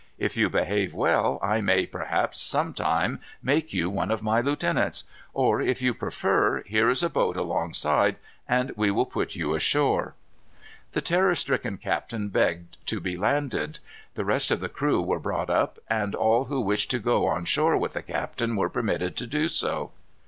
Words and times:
If 0.17 0.35
you 0.35 0.49
behave 0.49 0.95
well, 0.95 1.37
I 1.43 1.61
may, 1.61 1.85
perhaps, 1.85 2.41
some 2.41 2.73
time, 2.73 3.19
make 3.43 3.71
you 3.71 3.87
one 3.87 4.09
of 4.09 4.23
my 4.23 4.41
lieutenants. 4.41 5.03
Or, 5.31 5.61
if 5.61 5.79
you 5.79 5.93
prefer, 5.93 6.63
here 6.63 6.89
is 6.89 7.03
a 7.03 7.09
boat 7.11 7.37
along 7.37 7.75
side, 7.75 8.15
and 8.49 8.71
we 8.75 8.89
will 8.89 9.05
put 9.05 9.35
you 9.35 9.53
ashore." 9.53 10.15
The 10.93 11.01
terror 11.01 11.35
stricken 11.35 11.79
man 11.85 12.29
begged 12.29 12.77
to 12.87 12.99
be 12.99 13.15
landed. 13.15 13.77
The 14.15 14.25
rest 14.25 14.49
of 14.49 14.59
the 14.59 14.69
crew 14.69 15.03
were 15.03 15.19
brought 15.19 15.51
up, 15.51 15.77
and 15.87 16.15
all 16.15 16.45
who 16.45 16.61
wished 16.61 16.89
to 16.89 16.97
go 16.99 17.27
on 17.27 17.45
shore 17.45 17.77
with 17.77 17.93
the 17.93 18.01
captain 18.01 18.55
were 18.55 18.69
permitted 18.69 19.15
to 19.17 19.27
do 19.27 19.47
so. 19.47 19.91